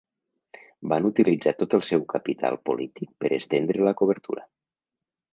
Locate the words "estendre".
3.37-3.85